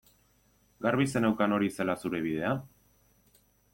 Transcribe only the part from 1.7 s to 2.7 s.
zela zure bidea?